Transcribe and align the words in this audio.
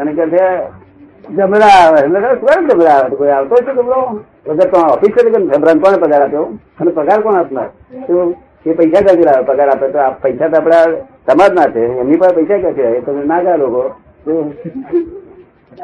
અને 0.00 0.14
કે 0.14 0.24
છે 0.30 0.44
જમરા 1.28 1.78
આવે. 1.82 2.00
કોણ 2.40 2.68
જમરા 2.68 2.96
આવે? 2.96 3.16
કોઈ 3.16 3.30
આવતો 3.30 3.54
છે 3.56 3.72
જમરો 3.72 3.98
વગર 4.46 4.70
તો 4.70 4.78
ઓફિસર 4.94 5.24
કે 5.24 5.30
જમરાને 5.30 5.80
કોણ 5.80 6.00
પગાર 6.00 6.22
આપ્યો? 6.22 6.46
અને 6.78 6.90
પગાર 6.90 7.22
કોણ 7.22 7.36
આપનાર? 7.36 7.70
તો 8.06 8.34
એ 8.64 8.74
પૈસા 8.74 9.02
ક્યાંથી 9.02 9.24
લાવે? 9.24 9.44
પગાર 9.44 9.68
આપે 9.68 9.92
તો 9.92 9.98
આ 9.98 10.10
પૈસા 10.22 10.48
તો 10.48 10.56
આપડા 10.56 10.84
સમાજ 11.26 11.52
ના 11.52 11.70
છે, 11.70 11.82
એમની 12.00 12.18
પાસે 12.18 12.34
પૈસા 12.34 12.58
ક્યાંથી 12.58 12.86
આવે? 12.86 13.00
તમે 13.02 13.24
ના 13.24 13.42
ગયા 13.42 13.56
લોકો. 13.56 13.82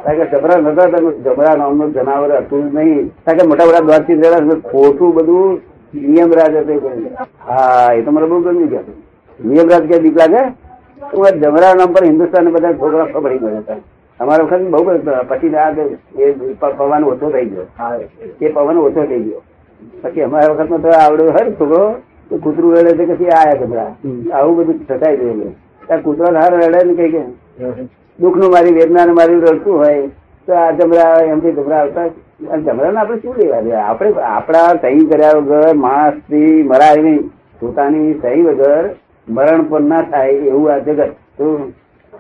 કારણ 0.05 0.19
કે 0.19 0.27
જબરા 0.33 0.61
નતા 0.61 0.89
તમે 0.89 1.11
જબરા 1.25 1.57
નામનું 1.57 1.93
જનાવર 1.93 2.43
હતું 2.43 2.65
નહીં. 2.75 3.13
કારણ 3.25 3.39
કે 3.39 3.47
મોટા 3.47 3.67
મોટા 3.67 3.87
દ્વારથી 3.87 4.21
જરા 4.23 4.61
ખોટું 4.71 5.13
બધું 5.13 5.61
નિયમરાજ 5.95 6.55
હતું 6.63 6.81
હા, 7.39 7.95
એ 7.95 8.03
તો 8.03 8.11
મને 8.11 8.27
બહુ 8.27 8.41
ગમ્યું 8.41 8.69
ગયા 8.69 8.95
નિયમરાજ 9.39 9.85
ક્યાં 9.89 10.03
બીક 10.03 10.17
લાગે? 10.17 10.43
આ 10.97 11.31
જમરા 11.33 11.75
નામ 11.75 11.93
પર 11.93 12.05
હિન્દુસ્તાન 12.05 12.47
બધા 12.53 12.73
છોકરા 12.73 13.07
પકડી 13.07 13.39
ગયો 13.39 13.59
હતા 13.59 13.81
અમારા 14.21 14.45
વખત 14.45 14.63
બહુ 14.73 14.81
પછી 15.31 15.57
આ 15.57 15.71
એ 16.19 16.27
પવન 16.61 17.05
ઓછો 17.05 17.31
થઈ 17.31 17.47
ગયો. 17.47 17.67
એ 18.41 18.49
પવન 18.49 18.79
ઓછો 18.79 19.03
થઈ 19.07 19.23
ગયો. 19.25 19.43
પછી 20.03 20.23
અમારા 20.23 20.55
વખતમાં 20.55 20.83
તો 20.83 20.89
આવડ્યો 21.01 21.35
હર 21.37 21.49
છોકરો 21.59 21.83
તો 22.31 22.39
કૂતરું 22.39 22.77
રડે 22.77 22.93
છે 22.97 23.05
કે 23.07 23.15
પછી 23.15 23.31
આયા 23.31 23.61
જમરા 23.63 23.91
આવું 24.33 24.57
બધું 24.57 24.79
થતાય 24.89 25.17
ગયું 25.17 25.55
ત્યાં 25.87 26.03
કૂતરો 26.03 26.35
હાર 26.35 26.53
રડે 26.55 26.81
ને 26.85 26.95
કઈ 26.95 27.11
કે. 27.11 27.23
દુઃખનું 28.19 28.51
મારી 28.51 28.77
વેદના 28.81 29.07
મારી 29.13 29.41
રડતું 29.45 29.79
હોય 29.79 30.09
તો 30.49 30.53
આ 30.57 30.73
જમરા 30.73 31.15
એમથી 31.33 31.53
જમરા 31.53 31.81
આવતા. 31.81 32.09
જમરાને 32.67 32.99
આપણે 33.01 33.21
શું 33.23 33.35
લેવા 33.39 33.63
દેવા 33.63 33.87
આપણે 33.89 34.29
આપણા 34.35 34.69
સહી 34.83 35.09
કર્યા 35.11 35.39
વગર 35.41 35.75
માણસથી 35.87 36.63
મરાય 36.71 37.03
નહીં. 37.03 37.25
પોતાની 37.61 38.15
સહી 38.23 38.43
વગર 38.43 38.87
મરણ 39.29 39.63
પણ 39.63 39.83
ના 39.83 40.03
થાય 40.03 40.29
એવું 40.29 40.73
આ 40.73 40.79
જગત. 40.79 41.11
તો 41.39 41.73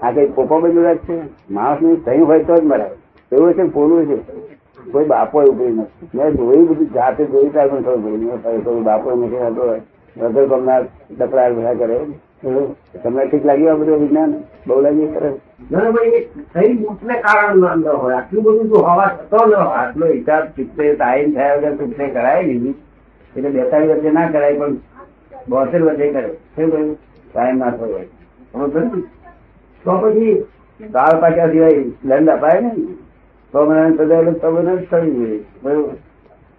આ 0.03 0.11
કઈ 0.11 0.27
પોપો 0.27 0.61
બધું 0.61 0.95
જ 0.95 0.97
છે? 0.97 1.21
માણસનું 1.51 2.05
થયું 2.05 2.29
હોય 2.29 2.45
તો 2.45 2.57
જ 2.57 2.65
મરાય. 2.65 2.91
એવું 3.33 3.53
છે 3.55 3.63
પોલું 3.63 4.07
છે? 4.07 4.17
કોઈ 4.93 5.05
બાપો 5.05 5.43
એવું 5.43 5.77
નથી. 5.77 6.09
મેં 6.15 6.31
જોયું 6.33 6.69
બધું, 6.69 6.93
જાતે 6.93 7.25
જોયું 7.25 7.53
ત્યારે 7.53 7.71
પણ 7.71 7.83
પડી. 7.83 8.61
કોઈ 8.65 8.81
બાપો 8.81 9.11
નથી 9.11 9.37
હતો 9.37 9.77
વગર 10.17 10.47
ગમનાર 10.47 10.83
ડપડા 11.19 11.49
બધા 11.49 11.75
કરે. 11.75 11.99
તમને 13.03 13.27
ઠીક 13.27 13.47
લાગ્યું 13.47 13.71
આ 13.71 13.75
બધું 13.75 14.01
વિજ્ઞાન? 14.01 14.35
બહુ 14.67 14.81
લાગ્યું? 14.81 15.15
કરે 15.15 15.31
આટલું 19.67 20.09
હિસાબ 20.09 20.45
ચૂકતે 20.45 20.95
ટાઈમ 20.95 21.33
થયા 21.33 21.55
વગર 21.55 21.77
ચૂકતે 21.77 22.07
કરાય 22.07 22.43
નહીં. 22.43 22.75
એટલે 23.37 23.51
બેતાલીસ 23.51 23.91
વચ્ચે 23.91 24.11
ના 24.11 24.29
કરાય, 24.29 24.55
પણ 24.55 24.75
બોતેર 25.49 25.83
વચ્ચે 25.83 26.13
કરે. 26.13 26.29
શું 26.57 26.71
કહ્યું? 26.73 26.97
ટાઈમ 27.37 27.59
ના 27.59 27.71
થયો? 27.71 28.01
તો 29.85 29.97
પછી 30.03 30.35
દાળ 30.81 31.21
પાક્યા 31.21 31.51
સિવાય 31.51 31.83
દંડ 32.05 32.29
અપાય 32.29 32.61
ને 32.61 32.71
તો 33.53 33.65
મને 33.67 33.83
સજા 33.97 34.19
એટલે 34.21 34.33
તો 34.43 34.51
મને 34.51 34.77
જ 34.77 34.89
થવી 34.91 35.15
જોઈએ. 35.17 35.41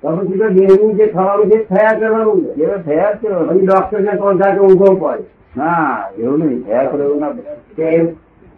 તો 0.03 0.07
પછી 0.17 0.39
તો 0.41 0.47
દેહનું 0.49 0.93
જે 0.97 1.05
થવાનું 1.07 1.49
છે 1.51 1.57
થયા 1.71 1.95
કરવાનું 1.99 2.45
એ 2.57 2.65
તો 2.65 2.77
થયા 2.85 3.11
જ 3.13 3.17
કરવાનું. 3.21 3.49
પછી 3.49 3.65
ડોક્ટર 3.65 3.99
ને 3.99 4.13
કોણ 4.21 4.37
થાય 4.37 4.55
કે 4.55 4.61
ઊંઘો 4.67 4.93
પડે. 4.95 5.25
ના 5.57 6.03
એવું 6.19 6.39
નહીં. 6.39 6.61
થયા 6.65 6.85
કરો 6.85 7.03
એવું 7.03 7.19
ના 7.19 7.31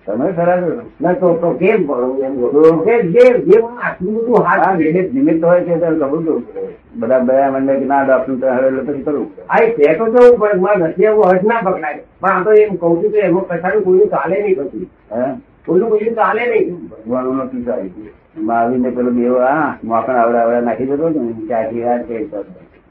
તમે 0.10 0.28
ખરા 0.34 0.84
ના 1.00 1.14
તો 1.22 1.28
તો 1.42 1.50
કેમ 1.58 1.82
પડવું 1.88 2.24
એમ 2.26 2.78
કે 2.86 2.94
જે 3.16 3.26
જે 3.48 3.58
આટલું 3.62 4.14
બધું 4.16 4.46
હાથ 4.46 4.78
નિમિત્ત 4.78 5.10
નિમિત્ત 5.14 5.44
હોય 5.44 5.62
છે 5.66 5.74
ત્યારે 5.82 5.98
કરવું 6.00 6.24
પડે. 6.46 6.62
બધા 7.00 7.20
બધા 7.28 7.52
મંડે 7.54 7.74
કે 7.82 7.86
ના 7.92 8.04
ડોક્ટર 8.06 8.38
તો 8.42 8.48
હવે 8.54 8.68
એટલે 8.70 8.82
પછી 8.88 9.04
કરવું 9.04 9.28
પડે. 9.28 9.42
આ 9.50 9.60
તે 9.76 9.88
તો 10.00 10.06
જવું 10.14 10.40
પણ 10.40 10.62
મારે 10.64 10.80
નથી 10.88 11.08
એવું 11.10 11.30
હર્ષ 11.30 11.46
ના 11.52 11.62
પકડાય 11.66 12.02
પણ 12.22 12.32
આ 12.32 12.44
તો 12.46 12.52
એમ 12.64 12.72
કહું 12.82 12.98
છું 13.02 13.12
કે 13.14 13.20
એમાં 13.28 13.46
પછાડું 13.50 13.84
કોઈનું 13.86 14.10
ચાલે 14.16 14.36
નહીં 14.44 14.58
પછી 14.60 14.88
હે 15.14 15.22
કોઈનું 15.66 15.90
કોઈનું 15.92 16.16
ચાલે 16.22 16.42
નહીં 16.52 16.68
ભગવાનનું 16.92 17.38
નથી 17.46 17.66
ચાલ્યું. 17.68 18.12
મહાવીર 18.48 18.80
ને 18.82 18.90
પેલો 18.92 19.12
દેવ 19.12 19.36
હા 19.46 19.70
મોકણ 19.84 20.20
આવડા 20.22 20.44
આવડા 20.44 20.66
નાખી 20.68 20.90
દેતો 20.92 21.10
ને 21.10 21.22
ત્યાંથી 21.48 21.84
આ 21.86 21.98
તે 22.08 22.16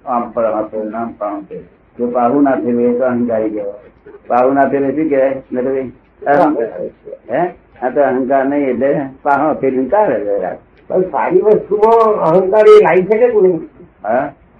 આમ 0.04 0.22
પણ 0.32 0.54
આમ 0.54 0.66
પર, 0.70 0.84
આમ 0.94 1.10
પણ. 1.20 1.62
જો 1.96 2.04
પાહુ 2.16 2.42
ના 2.42 2.56
થયેલું 2.62 2.90
એ 2.90 2.98
તો 2.98 3.04
અહંકારી 3.10 3.54
કહેવાય 3.54 3.90
પાહુ 4.28 4.52
ના 4.58 4.68
થયેલું 4.70 4.94
શું 4.96 5.08
કહેવાય. 5.12 5.86
હે. 6.22 7.42
આ 7.78 7.90
તો 7.90 8.00
અહંકાર 8.02 8.44
નહીં 8.46 8.70
એટલે 8.70 8.90
પાહો 9.22 9.48
ફેરવીને 9.56 9.90
કાઢે 9.90 10.52
પણ 10.90 11.04
સારી 11.10 11.42
વસ્તુઓ 11.48 11.92
અહંકાર 12.28 12.66
એ 12.66 12.78
લાવી 12.80 13.06
શકે 13.08 13.26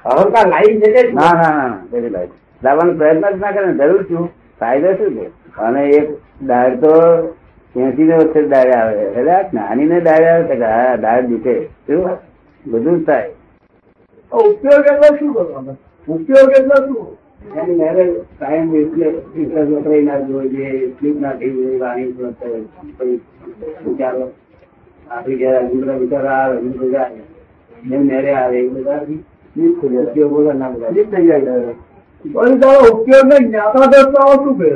અહંકાર 0.05 0.47
લાવી 0.49 0.79
શકે 0.83 1.03
ના 1.15 1.33
ના 1.35 1.53
ના 1.57 2.27
લાવવાનો 2.63 2.93
પ્રયત્ન 2.95 3.25
જ 3.25 3.41
ના 3.41 3.53
કરે 3.53 3.67
જરૂર 3.81 4.03
શું? 4.09 4.25
ફાયદો 4.61 4.91
શું 4.99 5.13
છે? 5.17 5.27
અને 5.59 5.83
એક 5.91 6.07
ડાળ 6.43 6.75
તો 6.81 6.93
એસી 7.75 8.05
ને 8.05 8.17
વચ્ચે 8.17 8.41
ડાળ 8.45 8.73
આવે 8.73 9.03
એટલે 9.11 9.37
નાની 9.53 9.87
ને 9.87 10.01
ડાળ 10.01 10.27
આવે 10.27 10.45
છે 10.49 10.57
કે 10.57 10.69
હા 10.69 11.21
દુખે 11.23 11.55
શું? 11.87 12.19
બધું 12.65 13.05
થાય. 13.05 13.31
ઉપયોગ 14.33 14.87
એટલે 14.87 15.09
શું 15.19 15.33
કરવાનો? 15.35 15.73
ઉપયોગ 16.09 16.51
એટલે 16.53 16.77
શું? 16.79 17.07
એની 17.41 17.77
મેરે 17.77 18.05
ટાઈમ 18.31 18.69
ફિલ્ટર 19.31 19.67
વપરાઈ 19.71 20.05
ના 20.05 20.21
જોઈ 20.23 20.51
જોઈએ 20.51 20.71
સ્લીપ 20.93 21.17
ના 21.19 21.35
થઈ 21.35 21.53
જોઈએ 21.53 21.79
વાણી 21.79 22.13
વિચારો. 23.85 24.27
આપણી 25.11 25.39
ઘેર 25.39 25.57
બધા 25.73 25.99
વિચારો 25.99 26.29
આવે 26.31 26.57
એ 26.61 26.73
બધા 26.75 27.09
એમ 27.89 28.03
મેરે 28.05 28.31
આવે 28.35 28.59
એ 28.59 28.69
બધા 28.69 29.01
ઉપયોગ 30.01 30.33
વગર 30.35 30.55
ના 30.55 30.71
બધા. 30.71 30.93
જાય. 31.23 31.75
પણ 32.25 32.61
તારો 32.61 32.87
ઉપયોગ 32.93 33.27
ને 33.29 33.37
જ્ઞાતા 33.43 33.91
દર્શાવો 33.93 34.35
શું 34.37 34.57
કરે? 34.59 34.73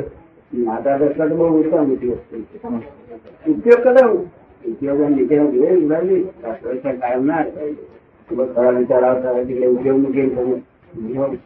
માતા 0.59 0.97
દર્શા 0.97 1.29
તો 1.29 1.35
બહુ 1.35 1.45
ઉત્તમ 1.55 1.83
મોટી 1.83 2.11
ઉપયોગ 3.47 3.81
કરે 3.85 4.01
ઉપયોગ 4.63 4.99
નીચેનો 5.09 5.45
જોઈએ 5.53 6.17
કાયમ 6.95 7.23
ના 7.25 7.41
રહે. 7.45 7.65
બસ 8.27 8.49
ખરા 8.51 8.71
વિચાર 8.73 9.03
આવતા 9.03 9.31
હોય 9.31 9.43
એટલે 9.43 9.67
ઉપયોગ 9.69 9.97
મૂકીને 9.99 10.61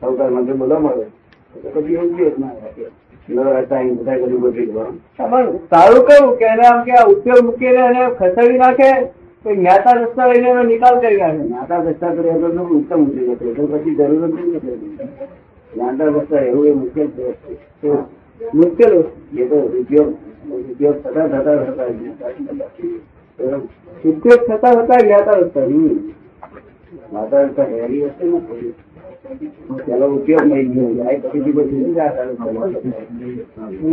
સૌકાર 0.01 0.29
મળે. 0.29 1.05
પછી 1.73 2.31
ના 3.29 3.43
અહીં 3.75 3.95
બધા. 3.95 5.27
પણ 5.27 5.51
સારું 5.51 6.05
કેવું 6.05 6.37
કે 6.37 6.45
એને 6.45 6.63
આમ 6.67 6.83
કે 6.83 6.91
આ 6.91 7.07
ઉપયોગ 7.07 7.45
મૂકીને 7.45 7.77
એને 7.77 8.09
ખસેડી 8.09 8.57
નાખે 8.57 9.05
તો 9.43 9.55
જ્ઞાતા 9.55 9.91
રસ્તા 9.91 10.27
લઈને 10.27 10.49
એનો 10.49 10.63
નિકાલ 10.63 10.99
કરી 10.99 11.17
નાખે. 11.17 11.37
જ્ઞાતા 11.37 11.77
રસ્તા 11.77 12.13
કરી 12.13 12.29
તો 12.29 12.47
ઉત્તમ 12.47 13.05
ઉતરી 13.05 13.27
જશે 13.27 13.53
તો 13.53 13.67
પછી 13.67 13.95
જરૂર 13.95 14.27
જ 14.27 14.33
નહીં 14.33 14.59
પડે. 14.59 15.27
માતા 15.77 16.39
એવું 16.39 16.67
એ 16.67 16.73
મુશ્કેલ 16.73 17.07
છે. 17.07 17.89
મુશ્કેલ 18.53 19.03
એ 19.37 19.45
તો 19.45 19.55
ઉપયોગ 19.55 20.09
ઉપયોગ 20.71 20.95
થતા 21.03 21.27
થતા 21.27 21.55
થતા 21.55 21.85
ઉપયોગ 24.05 24.39
થતા 24.47 24.71
થતા 24.71 24.99
જ્ઞાતા 24.99 25.31
રસ્તા 25.31 25.61
હમ. 25.61 25.87
જ્ઞાતા 27.11 27.41
રસ્તા 27.41 27.63
હેરી 27.63 28.05
હશે 28.05 28.25
ને. 28.25 28.41
પેલો 29.85 30.05
ઉપયોગ 30.07 30.45
નહીં 30.45 30.71
ગયો 30.71 30.93
જાય 30.93 31.19
પછી. 31.19 31.53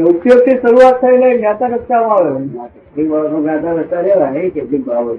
ઉપયોગથી 0.05 0.59
શરૂઆત 0.59 1.01
થઈને 1.01 1.39
જ્ઞાતા 1.39 1.69
દસ્તામાં 1.69 2.19
આવે. 2.19 2.43
બાબતમાં 3.03 3.43
જ્ઞાતા 3.43 3.73
રસ્તા 3.73 4.03
રહેવાય 4.03 4.51
કેટલીક 4.51 4.85
બાબત 4.85 5.19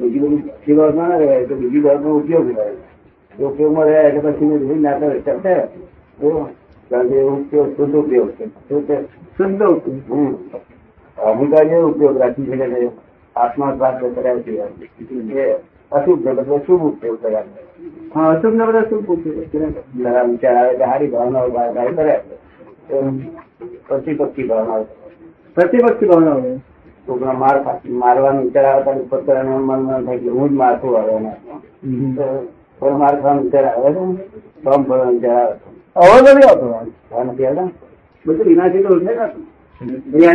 બીજી 0.00 0.20
બધું 0.20 0.34
બીજી 0.34 0.74
બાબતમાં 0.74 1.08
ના 1.08 1.18
રહેવાય 1.18 1.46
તો 1.46 1.54
બીજી 1.54 1.80
બાબતમાં 1.80 2.16
ઉપયોગ 2.16 2.46
રહેવાય 2.46 3.48
ઉપયોગમાં 3.48 3.86
રહ્યા 3.86 4.08
એટલે 4.08 4.32
પછી 4.32 4.58
જ્ઞાતા 4.58 5.08
રસ્તા 5.08 5.38
થાય. 5.38 5.68
કારણ 6.90 7.08
કે 7.08 7.22
ઉપયોગ 7.24 7.76
શુદ્ધ 7.76 7.94
ઉપયોગ 7.94 8.30
છે. 8.30 8.44
શું 8.68 8.86
છે? 8.86 8.96
શુદ્ધ 9.36 9.62
ઉપયોગ. 9.62 10.34
અહંકાર 11.18 11.84
ઉપયોગ 11.84 12.16
રાખી 12.16 12.46
શકે 12.46 12.90
આત્મા 13.36 13.72
પ્રાપ્ત 13.72 14.04
કર્યા 14.14 14.40
છે. 14.40 14.52
અશુભ 15.92 16.22
છે 16.22 16.30
એટલે 16.30 16.60
શુભ 16.66 16.84
ઉપયોગ 16.84 17.18
કર્યા 17.22 17.42
છે. 17.42 17.75
હા 18.14 18.32
ના 18.50 18.66
બધા 18.66 18.82
શું 18.82 19.06
પૂછ્યું? 19.06 19.36
વિચાર 20.30 20.56
આવે 20.56 20.76
કે 20.76 20.84
હારી 20.84 21.06
ભાવનાઓ 21.06 21.50
બહાર 21.50 21.92
કરે. 21.94 22.16
પ્રતિપક્ષી 23.88 24.48
ભાવના 24.48 24.80
પ્રતિપક્ષી 25.56 26.06
ભાવના 26.06 26.32
આવે 26.32 26.52
છોકરા 27.06 27.32
માર 27.34 27.56
મારવાનો 27.94 28.42
વિચાર 28.42 28.64
આવે 28.64 28.94
તો 29.02 29.34
મન 29.44 29.80
મન 29.80 30.04
થાય 30.06 30.18
કે 30.18 30.28
હું 30.28 30.48
જ 30.48 30.52
મારતું 30.52 30.98
આવે 30.98 31.16
કોઈ 32.80 32.94
માર 32.94 33.14
ખાવાનો 33.16 33.42
વિચાર 33.42 33.64
આવે 33.64 33.88
છે 33.90 34.02
ફોર્મ 34.64 34.82
ભરવાનો 34.82 35.12
વિચાર 35.12 35.36
આવે. 35.36 35.54
અવાજ 35.96 36.22
નથી 36.26 36.48
આવતો. 36.48 36.66
નથી 37.24 37.46
આવતા? 37.46 37.68
બધું 38.24 38.46
વિનાશી 38.46 38.82
તો 38.82 38.98
છે 38.98 39.14
ને. 39.14 39.26
એ 39.80 40.26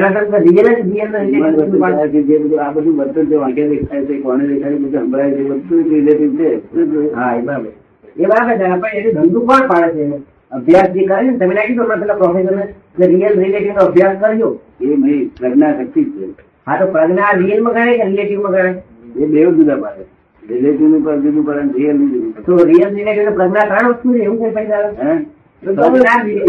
અભ્યાસ 13.79 14.17
કરજો 14.19 14.49
એ 14.79 14.95
નહીં 14.95 15.31
પ્રજ્ઞા 15.31 15.73
શક્તિ 15.73 16.01
છે 16.05 16.25
હા 16.67 16.77
તો 16.77 16.85
પ્રજ્ઞા 16.87 17.31
રિયલમાં 17.33 17.75
ગણે 17.75 17.93
કે 17.93 18.05
રિલેટિવમાં 18.05 18.53
ગણે 18.53 18.71
એ 19.17 19.25
બે 19.25 19.39
જુદા 19.51 19.77
પાડે 19.77 20.03
રિલેટિવનું 20.43 21.03
પણ 21.03 21.21
જુદું 21.21 21.43
પડે 21.45 21.77
રિયલનું 21.77 22.09
જુદું 22.11 22.43
તો 22.43 22.51
રિયલ 22.65 22.91
રિલેટિવ 22.91 23.33
પ્રજ્ઞા 23.33 23.65
ત્રણ 23.65 23.89
વસ્તુ 23.89 24.07
છે 24.11 24.21
એવું 24.21 24.37
કઈ 24.39 24.51
ફાયદા 24.51 25.17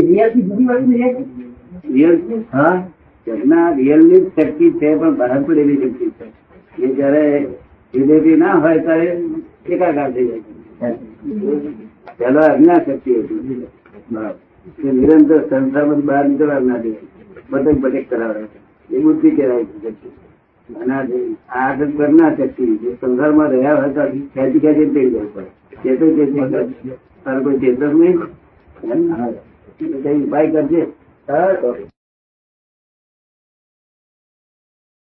રિયલથી 0.01 0.43
જુદી 0.43 0.67
વસ્તુ 0.67 0.93
છે 0.93 1.09
રિયલ 1.93 2.17
હા. 2.53 2.75
એમના 3.27 3.71
રિયલની 3.71 4.21
ની 4.21 4.31
શક્તિ 4.37 4.71
છે 4.71 4.97
પણ 4.97 5.17
બહાર 5.17 5.43
પડેલી 5.43 5.77
શક્તિ 5.77 6.07
છે. 6.11 6.27
એ 6.79 6.95
જયારે 6.95 7.47
વિદેશી 7.95 8.37
ના 8.37 8.55
હોય 8.55 8.79
ત્યારે 8.79 9.09
એકાકાર 9.69 10.11
થઈ 10.13 10.27
જાય 10.27 10.97
પેલો 12.19 12.41
અજ્ઞા 12.41 12.81
શક્તિ 12.87 13.11
હતી. 13.15 13.67
નિરંતર 14.93 15.41
સંસ્થામાં 15.51 16.01
બહાર 16.01 16.25
નીકળવા 16.29 16.59
ના 16.61 16.79
દે. 16.79 16.93
બટક 17.51 17.79
બટેક 17.79 18.11
કરાવે 18.11 18.43
એ 18.91 18.99
બુદ્ધિ 18.99 19.31
કહેવાય 19.31 19.65
છે 19.65 19.79
શક્તિ. 19.83 20.09
અને 20.69 20.95
આ 20.95 21.05
જે 21.05 21.19
આગળ 21.49 21.91
કરનાર 21.97 22.33
શક્તિ 22.37 22.67
જે 22.77 22.97
સંસારમાં 23.01 23.49
રહ્યા 23.49 23.75
હોય 23.75 23.89
તો 23.89 24.03
ખેંચી 24.35 24.61
ખેંચી 24.61 24.91
થઈ 24.95 25.11
જાય 25.11 25.29
પડે 25.35 25.51
ચેતો 25.83 26.07
ચેતી 26.17 26.93
તારે 27.25 27.41
કોઈ 27.41 27.59
ચેતક 27.59 27.83
નહીં? 27.95 28.17
કઈ 30.03 30.19
ઉપાય 30.25 30.51
કરજે. 30.51 30.83
તો 31.27 31.77